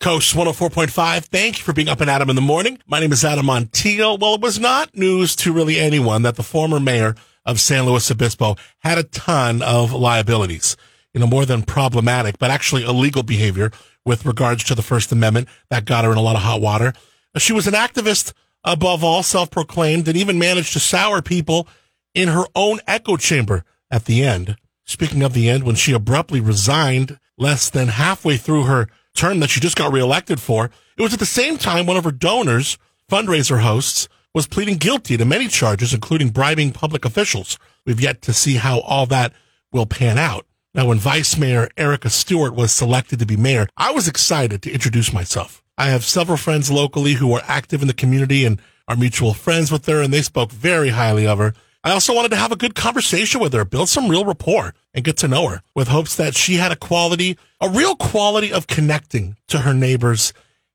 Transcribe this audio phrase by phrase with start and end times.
[0.00, 1.26] Coast 104.5.
[1.26, 2.78] Thank you for being up and Adam in the morning.
[2.86, 4.18] My name is Adam Montiel.
[4.18, 8.10] Well, it was not news to really anyone that the former mayor of San Luis
[8.10, 10.74] Obispo had a ton of liabilities.
[11.12, 13.72] You know, more than problematic, but actually illegal behavior
[14.06, 16.94] with regards to the First Amendment that got her in a lot of hot water.
[17.36, 18.32] She was an activist
[18.64, 21.68] above all, self-proclaimed, and even managed to sour people
[22.14, 24.56] in her own echo chamber at the end.
[24.86, 29.50] Speaking of the end, when she abruptly resigned less than halfway through her term that
[29.50, 30.70] she just got reelected for.
[30.96, 32.78] It was at the same time one of her donors,
[33.10, 37.58] fundraiser hosts, was pleading guilty to many charges, including bribing public officials.
[37.84, 39.32] We've yet to see how all that
[39.72, 40.46] will pan out.
[40.72, 44.72] Now, when Vice Mayor Erica Stewart was selected to be mayor, I was excited to
[44.72, 45.64] introduce myself.
[45.76, 49.72] I have several friends locally who are active in the community and are mutual friends
[49.72, 51.54] with her, and they spoke very highly of her.
[51.82, 55.04] I also wanted to have a good conversation with her, build some real rapport and
[55.04, 58.66] get to know her with hopes that she had a quality, a real quality of
[58.66, 60.34] connecting to her neighbors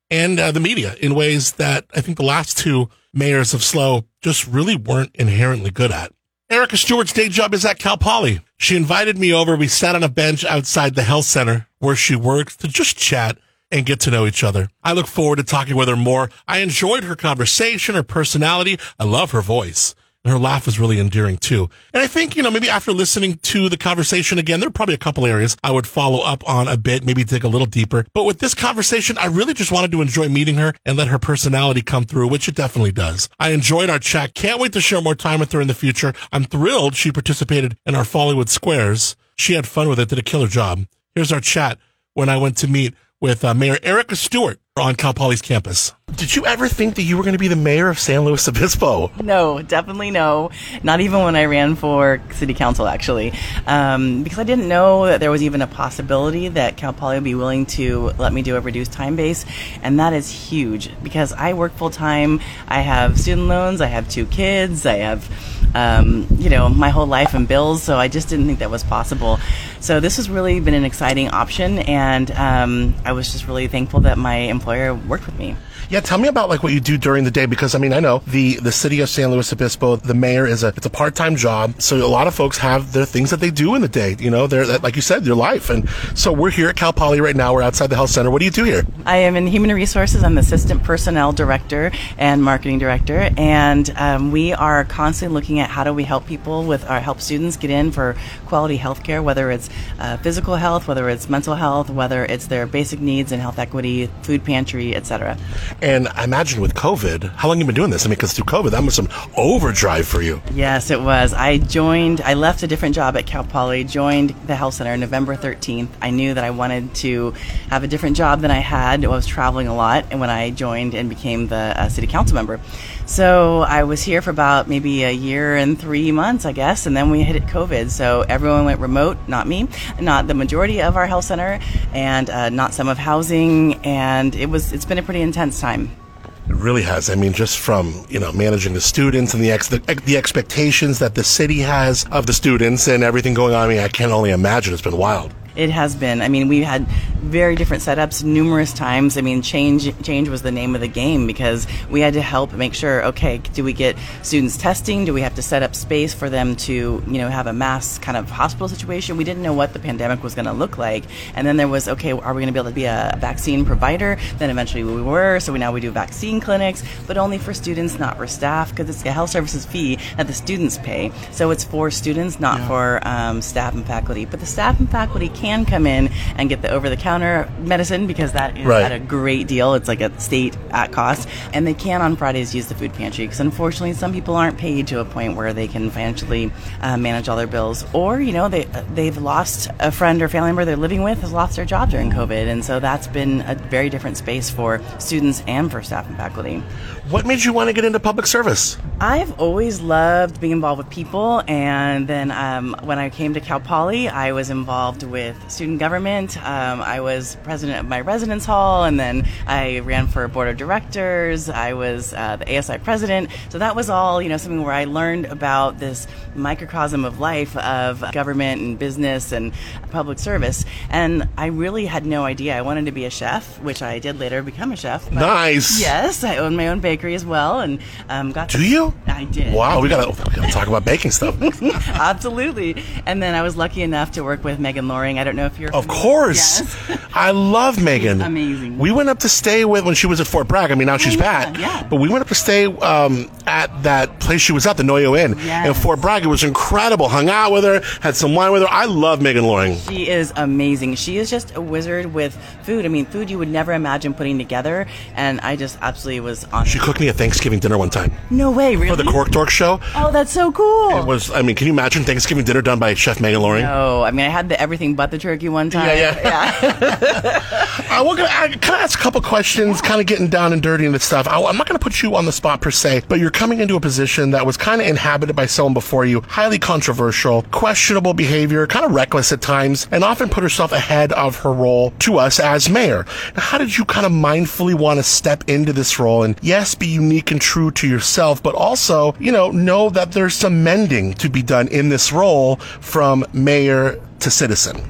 [0.10, 4.06] and uh, the media in ways that I think the last two mayors of SLO
[4.22, 6.12] just really weren't inherently good at.
[6.50, 8.42] Erica Stewart's day job is at Cal Poly.
[8.58, 9.56] She invited me over.
[9.56, 13.38] We sat on a bench outside the health center where she works to just chat
[13.72, 14.70] and get to know each other.
[14.84, 16.30] I look forward to talking with her more.
[16.48, 18.80] I enjoyed her conversation, her personality.
[19.00, 19.96] I love her voice.
[20.26, 21.70] And her laugh was really endearing too.
[21.94, 24.96] And I think, you know, maybe after listening to the conversation again, there are probably
[24.96, 28.08] a couple areas I would follow up on a bit, maybe dig a little deeper.
[28.12, 31.20] But with this conversation, I really just wanted to enjoy meeting her and let her
[31.20, 33.30] personality come through, which it definitely does.
[33.40, 34.34] I enjoyed our chat.
[34.34, 36.14] Can't wait to share more time with her in the future.
[36.34, 39.16] I'm thrilled she participated in our Follywood Squares.
[39.38, 40.88] She had fun with it, did a killer job.
[41.14, 41.78] Here's our chat
[42.16, 45.94] when I went to meet with uh, Mayor Erica Stewart on Cal Poly's campus.
[46.18, 48.46] Did you ever think that you were going to be the mayor of San Luis
[48.50, 49.10] Obispo?
[49.24, 50.52] No, definitely no.
[50.84, 53.32] Not even when I ran for city council, actually,
[53.68, 57.24] um, because I didn't know that there was even a possibility that Cal Poly would
[57.24, 59.46] be willing to let me do a reduced time base,
[59.82, 62.42] and that is huge because I work full time.
[62.68, 63.80] I have student loans.
[63.80, 64.86] I have two kids.
[64.86, 65.30] I have
[65.76, 67.84] um, you know, my whole life and bills.
[67.84, 69.40] So I just didn't think that was possible.
[69.86, 74.00] So this has really been an exciting option, and um, I was just really thankful
[74.00, 75.56] that my employer worked with me.
[75.90, 78.00] Yeah, tell me about like what you do during the day because I mean I
[78.00, 81.16] know the the city of San Luis Obispo, the mayor is a it's a part
[81.16, 83.88] time job, so a lot of folks have their things that they do in the
[83.88, 84.16] day.
[84.20, 85.70] You know, they're like you said, their life.
[85.70, 87.54] And so we're here at Cal Poly right now.
[87.54, 88.32] We're outside the health center.
[88.32, 88.84] What do you do here?
[89.06, 90.24] I am in human resources.
[90.24, 95.70] I'm the assistant personnel director and marketing director, and um, we are constantly looking at
[95.70, 98.16] how do we help people with our help students get in for
[98.48, 99.70] quality health care, whether it's
[100.00, 104.10] uh, physical health, whether it's mental health, whether it's their basic needs and health equity,
[104.24, 105.38] food pantry, etc.
[105.86, 108.08] And I imagine with COVID, how long you been doing this?
[108.08, 109.08] I mean, because through COVID, that was some
[109.38, 110.42] overdrive for you.
[110.52, 111.32] Yes, it was.
[111.32, 115.36] I joined, I left a different job at Cal Poly, joined the health center November
[115.36, 115.90] 13th.
[116.02, 117.36] I knew that I wanted to
[117.70, 119.06] have a different job than I had.
[119.06, 122.34] I was traveling a lot, and when I joined and became the uh, city council
[122.34, 122.60] member.
[123.06, 126.98] So I was here for about maybe a year and three months, I guess, and
[126.98, 127.92] then we hit it COVID.
[127.92, 129.68] So everyone went remote, not me,
[130.00, 131.60] not the majority of our health center,
[131.94, 135.75] and uh, not some of housing, and it was it's been a pretty intense time.
[135.84, 137.10] It really has.
[137.10, 141.00] I mean, just from you know managing the students and the ex- the, the expectations
[141.00, 143.66] that the city has of the students and everything going on.
[143.66, 144.74] I mean, I can only imagine.
[144.74, 145.34] It's been wild.
[145.56, 146.22] It has been.
[146.22, 146.88] I mean, we had
[147.26, 149.18] very different setups numerous times.
[149.18, 152.54] I mean, change change was the name of the game because we had to help
[152.54, 153.06] make sure.
[153.06, 155.06] Okay, do we get students testing?
[155.06, 157.98] Do we have to set up space for them to you know have a mass
[158.00, 159.18] kind of hospital situation?
[159.18, 161.06] We didn't know what the pandemic was going to look like,
[161.36, 163.66] and then there was okay, are we going to be able to be a vaccine
[163.66, 164.18] provider?
[164.38, 165.40] Then eventually we were.
[165.40, 168.90] So we now we do vaccine clinics, but only for students, not for staff, because
[168.90, 171.12] it's a health services fee that the students pay.
[171.32, 172.68] So it's for students, not yeah.
[172.68, 174.26] for um, staff and faculty.
[174.26, 177.48] But the staff and faculty can can come in and get the over the counter
[177.60, 178.84] medicine because that is right.
[178.84, 179.76] at a great deal.
[179.76, 181.30] It's like a state at cost.
[181.54, 184.88] And they can on Fridays use the food pantry because unfortunately some people aren't paid
[184.88, 186.52] to a point where they can financially
[186.82, 187.86] uh, manage all their bills.
[187.94, 188.64] Or, you know, they,
[188.94, 192.12] they've lost a friend or family member they're living with has lost their job during
[192.12, 192.48] COVID.
[192.48, 196.64] And so that's been a very different space for students and for staff and faculty.
[197.10, 198.78] What made you want to get into public service?
[199.00, 201.44] I've always loved being involved with people.
[201.48, 205.80] And then um, when I came to Cal Poly, I was involved with with student
[205.80, 206.38] government.
[206.38, 210.58] Um, I was president of my residence hall, and then I ran for board of
[210.58, 211.50] directors.
[211.50, 213.30] I was uh, the ASI president.
[213.50, 217.56] So that was all, you know, something where I learned about this microcosm of life
[217.58, 219.54] of government and business and
[219.92, 220.66] public service.
[220.90, 222.58] And I really had no idea.
[222.58, 225.12] I wanted to be a chef, which I did later become a chef.
[225.12, 225.80] Nice.
[225.80, 227.80] Yes, I own my own bakery as well, and
[228.10, 228.50] um, got.
[228.50, 228.94] Do you?
[229.08, 229.54] I did.
[229.54, 231.36] Wow, we gotta, we gotta talk about baking stuff.
[231.88, 232.76] Absolutely.
[233.06, 235.20] And then I was lucky enough to work with Megan Loring.
[235.20, 235.76] I don't know if you're.
[235.76, 236.02] Of familiar.
[236.02, 236.60] course.
[236.90, 237.02] Yes.
[237.14, 238.22] I love Megan.
[238.22, 238.78] amazing.
[238.78, 240.72] We went up to stay with when she was at Fort Bragg.
[240.72, 241.58] I mean, now she's yeah, back.
[241.58, 241.88] yeah.
[241.90, 245.18] But we went up to stay um, at that place she was at, the Noyo
[245.18, 246.24] Inn in Fort Bragg.
[246.24, 247.10] It was incredible.
[247.10, 248.68] Hung out with her, had some wine with her.
[248.70, 249.78] I love Megan Loring.
[249.78, 250.96] She is amazing.
[250.96, 252.86] She is just a wizard with food.
[252.86, 256.66] I mean, food you would never imagine putting together, and I just absolutely was on.
[256.66, 258.90] She cooked me a Thanksgiving dinner one time no way, really?
[258.90, 259.80] for the Cork Dork show.
[259.96, 260.98] Oh, that's so cool.
[260.98, 263.66] It was, I mean, can you imagine Thanksgiving dinner done by Chef Megan Loring?
[263.66, 265.98] Oh, I mean, I had the everything but the turkey one time.
[265.98, 267.62] Yeah, yeah.
[267.96, 270.62] Uh, we're gonna, I, can I ask a couple questions, kind of getting down and
[270.62, 271.28] dirty into stuff?
[271.30, 273.62] I, I'm not going to put you on the spot per se, but you're coming
[273.62, 278.14] into a position that was kind of inhabited by someone before you, highly controversial, questionable
[278.14, 282.18] behavior, kind of reckless at times, and often put herself ahead of her role to
[282.18, 283.06] us as mayor.
[283.36, 286.76] Now, how did you kind of mindfully want to step into this role and, yes,
[286.76, 291.14] be unique and true to yourself, but also, you know, know that there's some mending
[291.14, 294.82] to be done in this role from mayor to citizen?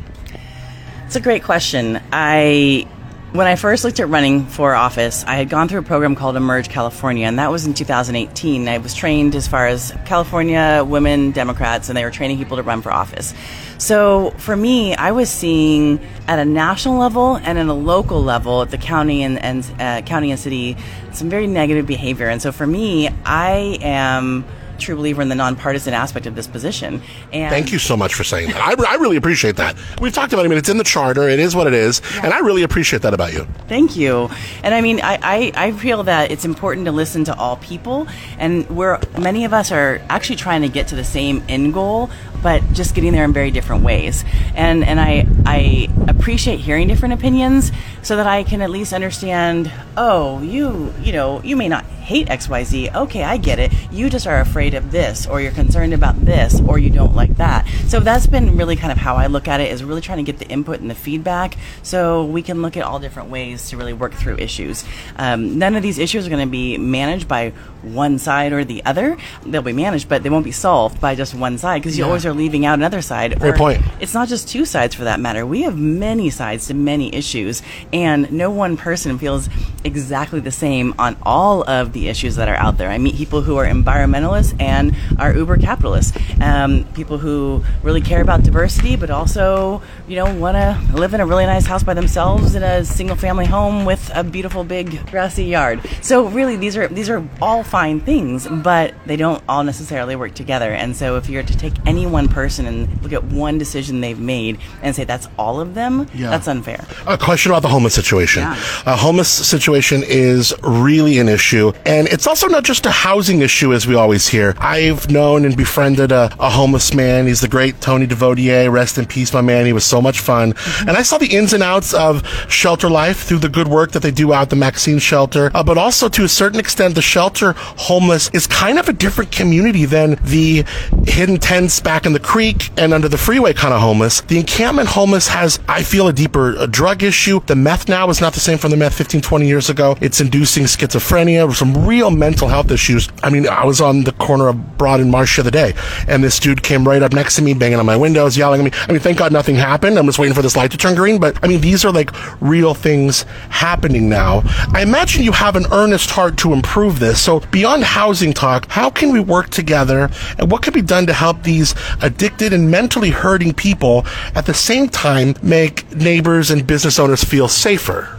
[1.05, 2.01] It's a great question.
[2.11, 2.87] I
[3.31, 6.35] when I first looked at running for office, I had gone through a program called
[6.35, 8.67] Emerge California, and that was in 2018.
[8.67, 12.63] I was trained as far as California women Democrats, and they were training people to
[12.63, 13.35] run for office.
[13.77, 18.63] So for me, I was seeing at a national level and at a local level
[18.63, 20.75] at the county and, and uh, county and city
[21.11, 22.29] some very negative behavior.
[22.29, 24.45] And so for me, I am
[24.79, 27.01] true believer in the nonpartisan aspect of this position.
[27.31, 28.57] And Thank you so much for saying that.
[28.57, 29.75] I, I really appreciate that.
[30.01, 30.45] We've talked about it.
[30.45, 31.27] I mean, it's in the charter.
[31.29, 32.01] It is what it is.
[32.23, 33.45] And I really appreciate that about you.
[33.67, 34.29] Thank you.
[34.63, 38.07] And I mean, I, I, I feel that it's important to listen to all people,
[38.37, 42.09] and we're many of us are actually trying to get to the same end goal,
[42.41, 44.23] but just getting there in very different ways.
[44.55, 47.71] And and I I appreciate hearing different opinions
[48.01, 49.71] so that I can at least understand.
[49.97, 52.89] Oh, you you know you may not hate X Y Z.
[52.93, 53.73] Okay, I get it.
[53.91, 57.37] You just are afraid of this, or you're concerned about this, or you don't like
[57.37, 57.67] that.
[57.87, 59.71] So that's been really kind of how I look at it.
[59.71, 62.83] Is really trying to get the input and the feedback so we can look at
[62.83, 64.85] all different ways to really work through issues.
[65.17, 68.83] Um, none of these issues are going to be managed by one side or the
[68.85, 69.17] other.
[69.45, 72.24] They'll be managed, but they won't be solved by just one side because you always
[72.25, 73.39] are leaving out another side.
[73.39, 73.81] Great Or point.
[73.99, 75.45] It's not just two sides for that matter.
[75.45, 77.61] We have many sides to many issues,
[77.91, 79.49] and no one person feels
[79.83, 82.89] exactly the same on all of the issues that are out there.
[82.89, 86.17] I meet people who are environmentalists and are uber capitalists.
[86.41, 91.21] Um, people who really care about diversity, but also, you know, want to live in
[91.21, 95.05] a really nice house by themselves in a single family home with a beautiful big
[95.11, 95.81] grassy yard.
[96.01, 100.33] So really, these are these are all fine things, but they don't all necessarily work
[100.33, 100.71] together.
[100.71, 104.19] And so, if you're to take any one person and look at one decision they've
[104.19, 106.29] made and say that's all of them, Yeah.
[106.29, 106.85] that's unfair.
[107.05, 108.43] A question about the homeless situation.
[108.43, 108.55] Yeah.
[108.85, 113.73] A homeless situation is really an issue, and it's also not just a housing issue,
[113.73, 114.55] as we always hear.
[114.59, 117.27] I've known and befriended a, a homeless man.
[117.27, 118.71] He's the great Tony Devotier.
[118.71, 119.65] Rest in peace, my man.
[119.65, 120.89] He was so much fun, Mm-hmm.
[120.89, 124.01] and I saw the ins and outs of shelter life through the good work that
[124.01, 127.01] they do out at the Maxine shelter, uh, but also to a certain extent, the
[127.01, 130.63] shelter homeless is kind of a different community than the
[131.07, 134.21] hidden tents back in the creek and under the freeway kind of homeless.
[134.21, 137.39] The encampment homeless has, I feel, a deeper uh drug issue.
[137.45, 139.97] The meth now is not the same from the meth 15, 20 years ago.
[140.01, 143.09] It's inducing schizophrenia, some real mental health issues.
[143.23, 145.73] I mean, I was on the corner of Broad and Marsh the other day,
[146.07, 148.71] and this dude came right up next to me, banging on my windows, yelling at
[148.71, 148.79] me.
[148.87, 149.97] I mean, thank God nothing happened.
[149.97, 151.19] I'm just waiting for this light to turn green.
[151.19, 152.11] But I mean, these are like
[152.41, 154.41] real things happening now.
[154.73, 157.21] I imagine you have an earnest heart to improve this.
[157.21, 161.13] So beyond housing talk, how can we work together and what can be done to
[161.13, 166.99] help these addicted and mentally hurting people at the same time make neighbors and business
[166.99, 168.17] owners feel safer?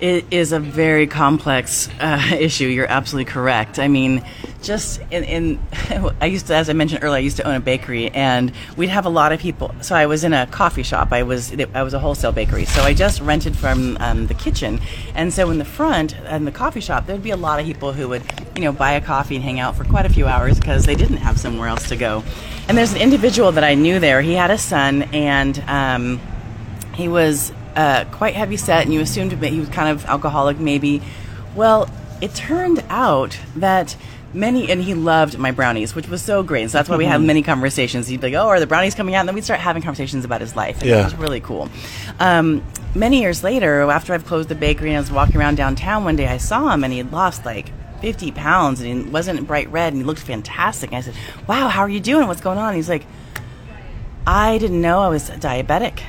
[0.00, 2.66] It is a very complex uh, issue.
[2.66, 3.78] You're absolutely correct.
[3.78, 4.24] I mean,
[4.62, 5.60] just in, in
[6.20, 8.88] I used to, as I mentioned earlier, I used to own a bakery, and we'd
[8.88, 9.74] have a lot of people.
[9.82, 11.12] So I was in a coffee shop.
[11.12, 12.64] I was I was a wholesale bakery.
[12.64, 14.80] So I just rented from um, the kitchen,
[15.14, 17.92] and so in the front in the coffee shop, there'd be a lot of people
[17.92, 18.22] who would
[18.56, 20.94] you know buy a coffee and hang out for quite a few hours because they
[20.94, 22.24] didn't have somewhere else to go.
[22.68, 24.22] And there's an individual that I knew there.
[24.22, 26.20] He had a son, and um,
[26.94, 30.58] he was uh, quite heavy set, and you assumed that he was kind of alcoholic,
[30.58, 31.02] maybe.
[31.54, 31.88] Well,
[32.20, 33.96] it turned out that
[34.32, 36.70] many, and he loved my brownies, which was so great.
[36.70, 38.06] So that's why we had many conversations.
[38.06, 40.24] He'd be like, "Oh, are the brownies coming out?" And then we'd start having conversations
[40.24, 40.80] about his life.
[40.80, 41.00] And Yeah.
[41.00, 41.68] it was really cool.
[42.20, 42.62] Um,
[42.94, 46.16] many years later, after I've closed the bakery and I was walking around downtown one
[46.16, 49.70] day, I saw him, and he had lost like 50 pounds, and he wasn't bright
[49.72, 50.90] red, and he looked fantastic.
[50.90, 51.14] And I said,
[51.48, 52.28] "Wow, how are you doing?
[52.28, 53.06] What's going on?" And he's like.
[54.26, 56.00] I didn't know I was diabetic.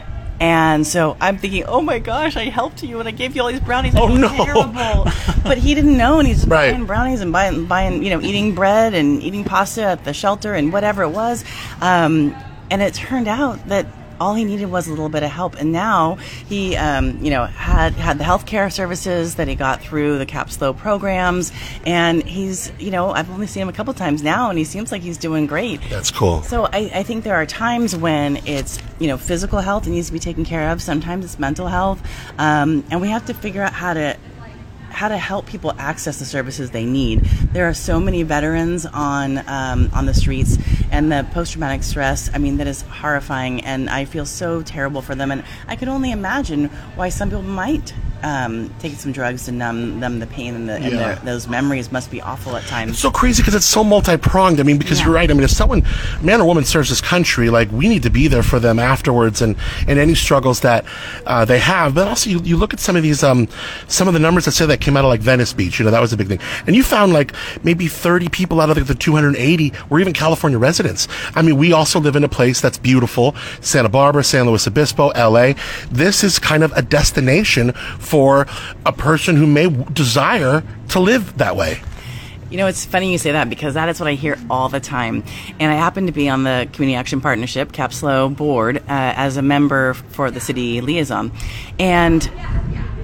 [0.41, 3.50] And so I'm thinking, oh my gosh, I helped you and I gave you all
[3.50, 3.93] these brownies.
[3.95, 4.27] Oh, no.
[4.27, 5.05] Terrible.
[5.43, 6.71] but he didn't know, and he's Right.
[6.71, 10.55] buying brownies and buying, buying, you know, eating bread and eating pasta at the shelter
[10.55, 11.45] and whatever it was.
[11.79, 12.36] Um,
[12.71, 13.86] and it turned out that
[14.21, 15.55] all he needed was a little bit of help.
[15.59, 16.15] And now
[16.47, 20.77] he, um, you know, had had the healthcare services that he got through the CAPSLO
[20.77, 21.51] programs,
[21.85, 24.91] and he's, you know, I've only seen him a couple times now, and he seems
[24.91, 25.81] like he's doing great.
[25.89, 26.43] That's cool.
[26.43, 30.07] So I, I think there are times when it's, you know, physical health that needs
[30.07, 30.81] to be taken care of.
[30.81, 31.99] Sometimes it's mental health,
[32.37, 34.17] um, and we have to figure out how to
[34.91, 37.21] how to help people access the services they need.
[37.53, 40.57] There are so many veterans on um, on the streets,
[40.91, 42.29] and the post traumatic stress.
[42.33, 45.31] I mean, that is horrifying, and I feel so terrible for them.
[45.31, 49.99] And I could only imagine why some people might um, take some drugs to numb
[49.99, 51.15] them the pain and, the, and Yeah.
[51.23, 52.91] those memories must be awful at times.
[52.91, 54.59] It's so crazy because it's so multi-pronged.
[54.59, 55.05] I mean, because Yeah.
[55.05, 55.29] you're right.
[55.29, 55.83] I mean, if someone,
[56.21, 59.41] man or woman, serves this country, like we need to be there for them afterwards,
[59.41, 59.55] and
[59.87, 60.85] and any struggles that
[61.25, 61.93] uh, they have.
[61.95, 63.47] But also, you, you look at some of these, um,
[63.87, 65.79] some of the numbers that say that came out of like Venice Beach.
[65.79, 68.69] You know, that was a big thing, and you found like maybe 30 people out
[68.69, 71.07] of like, the 280 were even California residents.
[71.35, 75.09] I mean, we also live in a place that's beautiful, Santa Barbara, San Luis Obispo,
[75.09, 75.55] L.A.
[75.91, 81.56] This is kind of a destination for a person who may desire to live that
[81.56, 81.82] way.
[82.51, 84.82] You know, it's funny you say that because that is what I hear all the
[84.82, 85.24] time.
[85.58, 89.41] And I happen to be on the Community Action Partnership, CAPSLO board, uh, as a
[89.41, 91.32] member for the city liaison.
[91.80, 92.30] And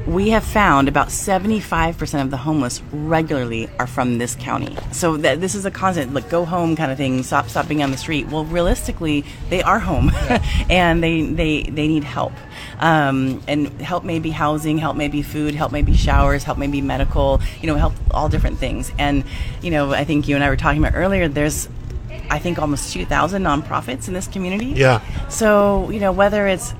[0.05, 4.77] we have found about 75% of the homeless regularly are from this county.
[4.91, 7.83] So that this is a constant, like, go home kind of thing, stop, stop being
[7.83, 8.27] on the street.
[8.27, 10.11] Well, realistically, they are home
[10.69, 12.33] and they, they, they need help.
[12.79, 17.67] Um, and help maybe housing, help maybe food, help maybe showers, help maybe medical, you
[17.67, 18.91] know, help all different things.
[18.99, 19.23] And,
[19.63, 21.67] you know, I think you and I were talking about earlier, there's,
[22.29, 24.67] I think, almost 2,000 nonprofits in this community.
[24.67, 25.01] Yeah.
[25.27, 26.73] So, you know, whether it's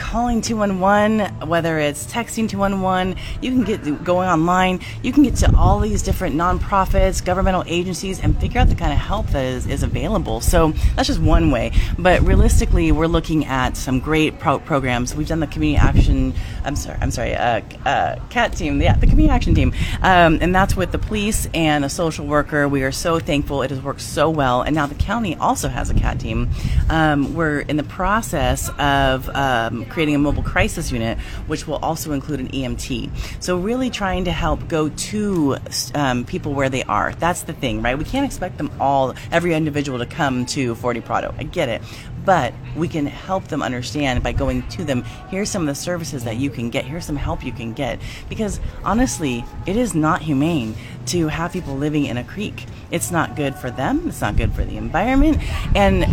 [0.00, 5.54] calling 211, whether it's texting 211, you can get going online, you can get to
[5.56, 9.66] all these different nonprofits, governmental agencies, and figure out the kind of help that is,
[9.66, 10.40] is available.
[10.40, 11.72] So that's just one way.
[11.98, 15.14] But realistically, we're looking at some great pro- programs.
[15.14, 16.32] We've done the community action,
[16.64, 19.74] I'm sorry, I'm sorry, uh, uh, CAT team, yeah, the community action team.
[20.02, 22.66] Um, and that's with the police and a social worker.
[22.66, 23.62] We are so thankful.
[23.62, 24.62] It has worked so well.
[24.62, 26.48] And now the county also has a CAT team.
[26.88, 32.12] Um, we're in the process of um, creating a mobile crisis unit, which will also
[32.12, 33.10] include an EMT.
[33.40, 35.56] So, really trying to help go to
[35.94, 37.12] um, people where they are.
[37.14, 37.98] That's the thing, right?
[37.98, 41.34] We can't expect them all, every individual, to come to 40 Prado.
[41.38, 41.82] I get it.
[42.24, 45.02] But we can help them understand by going to them.
[45.30, 46.84] Here's some of the services that you can get.
[46.84, 47.98] Here's some help you can get.
[48.28, 50.74] Because honestly, it is not humane
[51.06, 52.66] to have people living in a creek.
[52.90, 54.08] It's not good for them.
[54.08, 55.38] It's not good for the environment.
[55.74, 56.06] And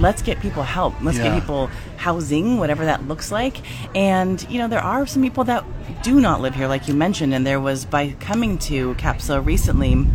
[0.00, 0.94] let's get people help.
[1.02, 1.24] Let's Yeah.
[1.24, 3.56] get people housing, whatever that looks like.
[3.94, 5.64] And, you know, there are some people that
[6.02, 7.32] do not live here, like you mentioned.
[7.34, 10.06] And there was, by coming to CAPSLO recently,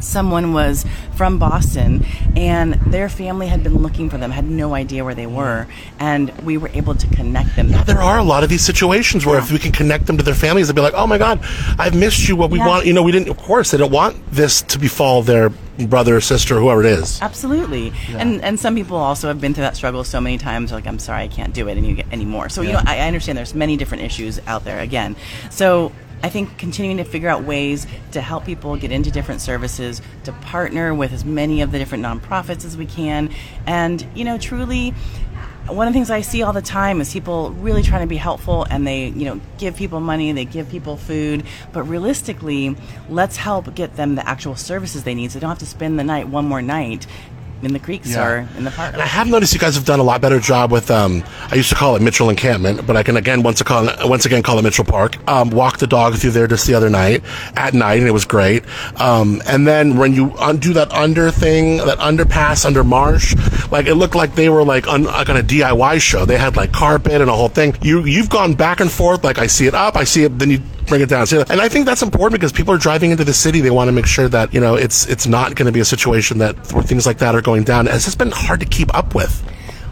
[0.00, 2.04] someone was from Boston
[2.36, 5.66] and their family had been looking for them, had no idea where they were.
[5.98, 7.68] And we were able to connect them.
[7.86, 10.34] there are a lot of these situations where if we can connect them to their
[10.34, 11.40] families, they'll be like, "Oh my God,
[11.78, 12.36] I've missed you.
[12.36, 12.66] What we Yeah.
[12.66, 13.28] want, you know, we didn't.
[13.28, 17.20] Of course, they don't want this to befall their brother or sister, whoever it is.
[17.22, 20.72] Absolutely, and and some people also have been through that struggle so many times.
[20.72, 22.48] Like, I'm sorry, I can't do it and you any, anymore.
[22.48, 24.80] So you know, I, I understand there's many different issues out there.
[24.80, 25.16] Again,
[25.50, 30.02] so I think continuing to figure out ways to help people get into different services,
[30.24, 33.30] to partner with as many of the different nonprofits as we can,
[33.66, 34.94] and you know, truly.
[35.66, 38.16] One of the things I see all the time is people really trying to be
[38.16, 41.44] helpful and they, you know, give people money, they give people food,
[41.74, 42.74] but realistically,
[43.10, 45.98] let's help get them the actual services they need so they don't have to spend
[45.98, 47.06] the night one more night
[47.62, 48.24] in the creeks Yeah.
[48.24, 48.92] or in the park.
[48.92, 50.90] And I have noticed you guys have done a lot better job with.
[50.90, 54.26] Um, I used to call it Mitchell Encampment, but I can again once, call, once
[54.26, 55.16] again call it Mitchell Park.
[55.28, 57.22] Um, walked the dog through there just the other night
[57.56, 58.64] at night, and it was great.
[59.00, 63.34] Um, and then when you undo that under thing, that underpass under Marsh,
[63.72, 66.24] like it looked like they were like on, like on a DIY show.
[66.24, 67.76] They had like carpet and a whole thing.
[67.82, 69.24] You you've gone back and forth.
[69.24, 71.22] Like I see it up, I see it, then you bring it down.
[71.30, 73.60] It- And I think that's important because people are driving into the city.
[73.60, 75.84] They want to make sure that you know it's it's not going to be a
[75.84, 77.86] situation that where things like that are going down.
[77.88, 79.42] It's just been hard to keep up with.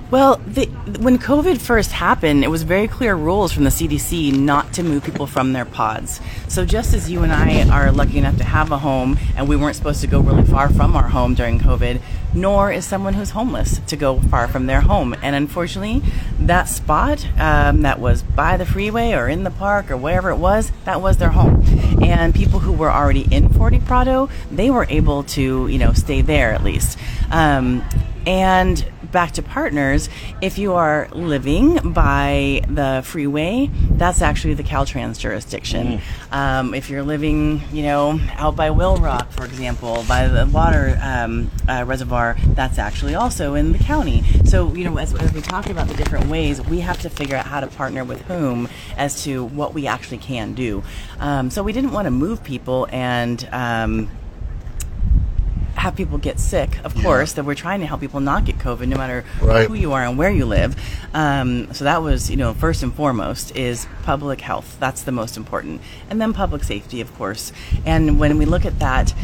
[0.09, 0.67] Well, the,
[1.01, 5.03] when COVID first happened, it was very clear rules from the CDC not to move
[5.03, 6.21] people from their pods.
[6.47, 9.57] So just as you and I are lucky enough to have a home, and we
[9.57, 12.01] weren't supposed to go really far from our home during COVID,
[12.33, 15.17] nor is someone who's homeless to go far from their home.
[15.23, 16.03] And unfortunately,
[16.39, 20.37] that spot um, that was by the freeway or in the park or wherever it
[20.37, 21.65] was, that was their home.
[22.01, 26.21] And people who were already in Forty Prado, they were able to, you know, stay
[26.21, 26.97] there at least.
[27.33, 27.83] Um,
[28.25, 30.09] and back to partners,
[30.41, 36.01] if you are living by the freeway, that's actually the Caltrans jurisdiction.
[36.33, 40.99] Um, if you're living, you know, out by Whale Rock, for example, by the water
[41.03, 44.23] um, uh, reservoir, that's actually also in the county.
[44.45, 47.37] So, you know, as, as we talk about the different ways, we have to figure
[47.37, 50.83] out how to partner with whom as to what we actually can do.
[51.19, 54.11] Um, so we didn't want to move people and um,
[55.87, 58.89] have people get sick, of course, that we're trying to help people not get COVID
[58.89, 59.69] no matter Right.
[59.69, 60.75] who you are and where you live.
[61.15, 64.77] Um, so that was, you know, first and foremost is public health.
[64.81, 65.81] That's the most important.
[66.11, 67.53] And then public safety, of course.
[67.85, 69.15] And when we look at that,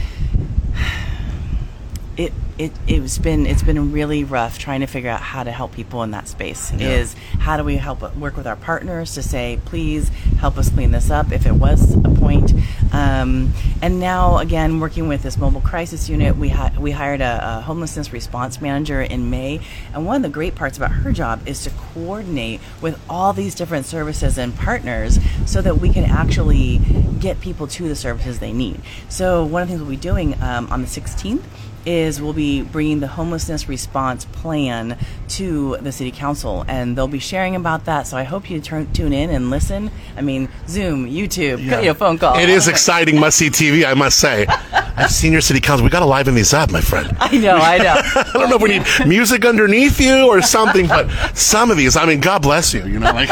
[2.16, 5.72] it, it it's been it's been really rough trying to figure out how to help
[5.72, 9.58] people in that space is how do we help work with our partners to say
[9.64, 12.52] please help us clean this up if it was a point.
[12.92, 17.58] Um, and now again working with this mobile crisis unit we hi- we hired a,
[17.58, 19.60] a homelessness response manager in May
[19.94, 23.54] and one of the great parts about her job is to coordinate with all these
[23.54, 26.80] different services and partners so that we can actually
[27.18, 28.80] get people to the services they need.
[29.08, 31.42] So one of the things we'll be doing um, on the 16th
[31.84, 32.41] is we'll be
[32.72, 38.06] bringing the homelessness response plan to the city council and they'll be sharing about that
[38.06, 41.94] so i hope you turn, tune in and listen i mean zoom youtube you know,
[41.94, 44.46] phone call It is exciting, must see TV, I must say.
[44.94, 45.84] I've seen your city council.
[45.84, 47.16] We got to liven these up, my friend.
[47.20, 50.86] i know i know I don't know if we need music underneath you or something,
[50.86, 52.84] but some of these, I mean, God bless you.
[52.86, 53.30] You know, like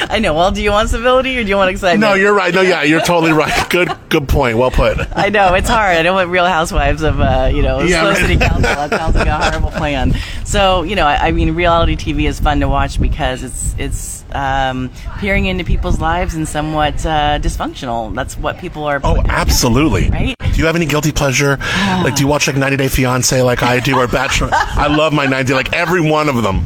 [0.10, 2.54] i know well do you want civility or do you want excitement no, you're right.
[2.54, 3.68] No, yeah, you're totally right.
[3.70, 4.58] Good, good point.
[4.58, 4.98] Well put.
[5.16, 5.96] I know it's hard.
[5.96, 8.18] I know what Real Housewives of uh, you know Yeah, slow right.
[8.18, 8.60] city council.
[8.62, 10.14] That sounds like a horrible plan.
[10.44, 14.24] So you know, I, I mean, reality TV is fun to watch because it's it's
[14.32, 18.14] um, peering into people's lives and somewhat uh, dysfunctional.
[18.14, 19.00] That's what people are.
[19.02, 20.10] Oh, absolutely.
[20.10, 20.36] Right?
[20.38, 21.58] Do you have any guilty pleasure?
[22.02, 24.48] Like, do you watch like 90 Day Fiance like I do or Bachelor?
[24.52, 26.64] I love my 90, like every one of them.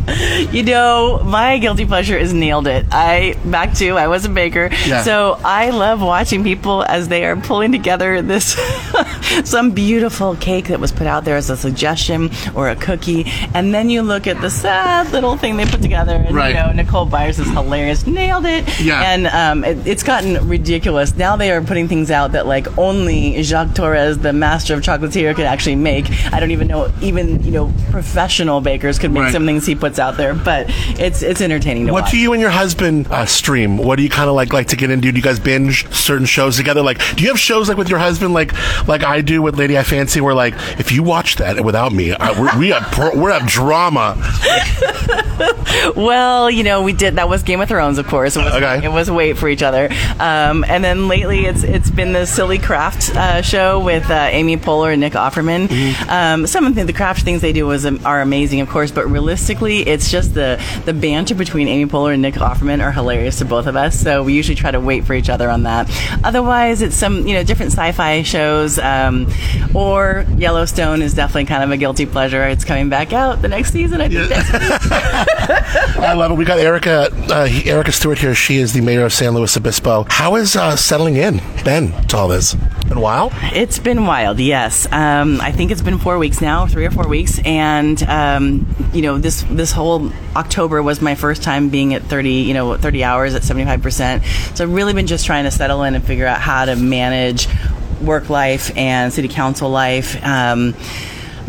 [0.55, 2.87] You know, my guilty pleasure is nailed it.
[2.93, 5.03] I back to I was a baker, Yeah.
[5.03, 8.55] so I love watching people as they are pulling together this
[9.45, 13.25] some beautiful cake that was put out there as a suggestion or a cookie,
[13.55, 16.49] and then you look at the sad little thing they put together, and Right.
[16.55, 19.03] you know Nicole Byers is hilarious, nailed it, Yeah.
[19.13, 21.15] and um, it, it's gotten ridiculous.
[21.17, 25.35] Now they are putting things out that like only Jacques Torres, the master of chocolatier,
[25.35, 26.07] could actually make.
[26.33, 29.33] I don't even know, even you know, professional bakers could make Right.
[29.33, 30.67] some things he puts out there, but
[30.99, 32.09] it's it's entertaining to What watch.
[32.09, 33.77] What do you and your husband uh, stream?
[33.77, 35.11] What do you kind of like like to get into?
[35.13, 36.83] Do you guys binge certain shows together?
[36.83, 38.53] Like, do you have shows like with your husband, like
[38.89, 42.13] like I do with Lady I Fancy, where like if you watch that without me,
[42.13, 44.17] I, we're, we have pro, we have drama.
[45.97, 48.37] Well, you know, we did that was Game of Thrones, of course.
[48.37, 48.85] It was, Okay.
[48.85, 49.89] it was wait for each other.
[50.19, 54.57] Um, and then lately, it's it's been the silly craft uh, show with uh, Amy
[54.57, 55.69] Poehler and Nick Offerman.
[55.69, 56.11] Mm-hmm.
[56.11, 58.91] Um, some of the, the craft things they do was um, are amazing, of course,
[58.91, 63.39] but realistically, it's just the the banter between Amy Poehler and Nick Offerman are hilarious
[63.39, 63.99] to both of us.
[63.99, 65.91] So we usually try to wait for each other on that.
[66.25, 69.27] Otherwise, it's some you know different sci-fi shows, um,
[69.75, 72.47] or Yellowstone is definitely kind of a guilty pleasure.
[72.47, 74.01] It's coming back out the next season.
[74.01, 74.31] I think.
[74.31, 74.51] next
[75.99, 76.35] I love it.
[76.35, 78.35] We got Erica uh, Erica Stewart here.
[78.35, 80.07] She is the mayor of San Luis Obispo.
[80.09, 82.55] How is uh, settling in Ben, to all this?
[82.91, 83.31] Been a while.
[83.55, 84.91] It's been wild, yes.
[84.91, 89.03] Um, I think it's been four weeks now, three or four weeks, and um, you
[89.03, 93.05] know this this whole October was my first time being at thirty, you know, thirty
[93.05, 94.25] hours at seventy five percent.
[94.57, 97.47] So I've really been just trying to settle in and figure out how to manage
[98.03, 100.21] work life and city council life.
[100.27, 100.75] Um,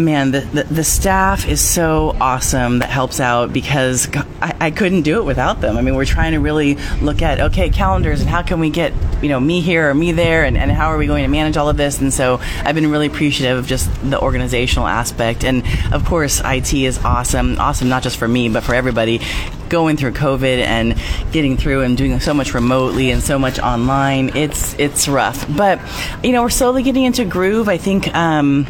[0.05, 4.07] man, the, the, the staff is so awesome that helps out because
[4.41, 5.77] I, I, couldn't do it without them.
[5.77, 8.93] I mean, we're trying to really look at, okay, calendars and how can we get,
[9.21, 11.57] you know, me here or me there and, and how are we going to manage
[11.57, 12.01] all of this?
[12.01, 15.43] And so I've been really appreciative of just the organizational aspect.
[15.43, 17.59] And of course, IT is awesome.
[17.59, 19.21] Awesome not just for me, but for everybody
[19.69, 20.95] going through COVID and
[21.31, 24.35] getting through and doing so much remotely and so much online.
[24.35, 25.45] It's, it's rough.
[25.55, 25.79] But,
[26.23, 27.69] you know, we're slowly getting into groove.
[27.69, 28.67] I think, um,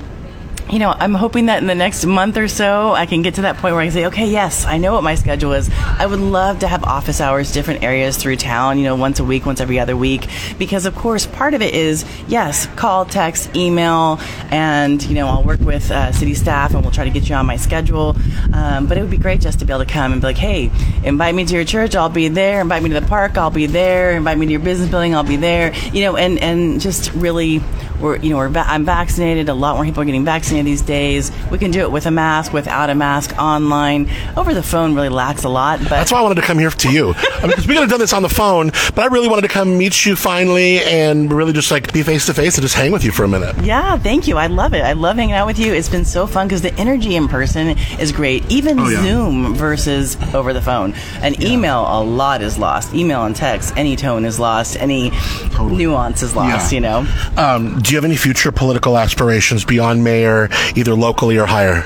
[0.71, 3.41] you know, I'm hoping that in the next month or so, I can get to
[3.41, 5.69] that point where I can say, okay, yes, I know what my schedule is.
[5.75, 9.25] I would love to have office hours, different areas through town, you know, once a
[9.25, 10.29] week, once every other week.
[10.57, 14.17] Because, of course, part of it is, yes, call, text, email,
[14.49, 17.35] and, you know, I'll work with uh, city staff and we'll try to get you
[17.35, 18.15] on my schedule.
[18.53, 20.37] Um, but it would be great just to be able to come and be like,
[20.37, 20.71] hey,
[21.03, 22.61] invite me to your church, I'll be there.
[22.61, 24.11] Invite me to the park, I'll be there.
[24.11, 25.73] Invite me to your business building, I'll be there.
[25.91, 27.61] You know, and, and just really,
[27.99, 29.49] we're, you know, we're I'm vaccinated.
[29.49, 31.31] A lot more people are getting vaccinated of these days.
[31.51, 34.09] We can do it with a mask, without a mask, online.
[34.37, 36.69] Over the phone really lacks a lot, but That's why I wanted to come here
[36.69, 37.13] to you.
[37.15, 39.41] I mean, because we could have done this on the phone, but I really wanted
[39.43, 42.75] to come meet you finally and really just like be face to face and just
[42.75, 43.55] hang with you for a minute.
[43.63, 44.37] Yeah, thank you.
[44.37, 44.81] I love it.
[44.83, 45.73] I love hanging out with you.
[45.73, 47.69] It's been so fun because the energy in person
[47.99, 48.49] is great.
[48.49, 49.01] Even Oh, yeah.
[49.01, 50.93] Zoom versus over the phone.
[51.21, 52.93] An email, a lot is lost.
[52.93, 54.77] Email and text, any tone is lost.
[54.79, 55.11] Any
[55.59, 56.71] nuance is lost.
[56.71, 56.75] Yeah.
[56.75, 57.07] You know.
[57.37, 60.40] Um, do you have any future political aspirations beyond mayor,
[60.75, 61.83] either locally or higher?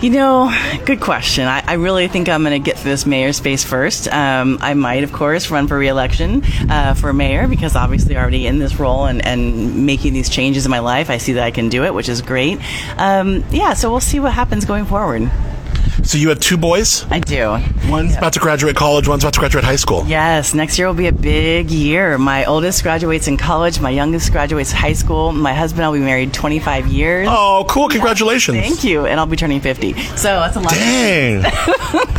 [0.00, 1.48] You know, good question.
[1.48, 4.06] I, I really think I'm going to get through this mayor space first.
[4.06, 8.60] Um, I might, of course, run for reelection uh, for mayor because obviously already in
[8.60, 11.68] this role and, and making these changes in my life, I see that I can
[11.68, 12.60] do it, which is great.
[12.96, 15.28] Um, yeah, so we'll see what happens going forward.
[16.04, 17.04] So you have two boys.
[17.10, 17.58] I do.
[17.88, 19.08] One's about to graduate college.
[19.08, 20.04] One's about to graduate high school.
[20.06, 22.16] Yes, next year will be a big year.
[22.18, 23.80] My oldest graduates in college.
[23.80, 25.32] My youngest graduates high school.
[25.32, 27.28] My husband, I'll be married 25 years.
[27.30, 27.88] Oh, cool!
[27.88, 28.58] Congratulations.
[28.58, 29.94] Thank you, and I'll be turning 50.
[30.16, 30.72] So that's a lot.
[30.72, 31.42] Dang.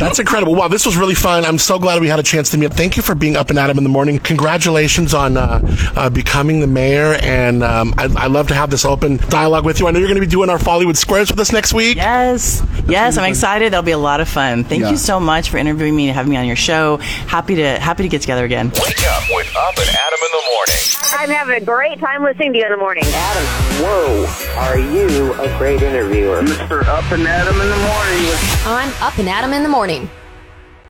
[0.00, 0.54] That's incredible.
[0.54, 1.44] Wow, this was really fun.
[1.44, 2.72] I'm so glad we had a chance to meet.
[2.72, 4.18] Thank you for being up and at 'em in the morning.
[4.18, 5.60] Congratulations on uh,
[5.94, 7.18] uh, becoming the mayor.
[7.22, 9.86] And um, I, I love to have this open dialogue with you.
[9.86, 11.96] I know you're going to be doing our Follywood Squares with us next week.
[11.96, 13.34] Yes, yes, I'm
[13.70, 13.72] excited.
[13.72, 14.64] That'll be a lot of fun.
[14.64, 14.90] Thank Yeah.
[14.90, 16.98] you so much for interviewing me and having me on your show.
[17.26, 18.70] Happy to happy to get together again.
[18.74, 20.76] Wake up with Up and Adam in the morning.
[21.12, 23.04] I'm having a great time listening to you in the morning.
[23.06, 23.44] Adam,
[23.82, 24.26] whoa,
[24.58, 26.42] are you a great interviewer?
[26.42, 26.86] Mr.
[26.86, 28.24] Up and Adam in the morning.
[28.66, 30.08] on Up and Adam in the Morning.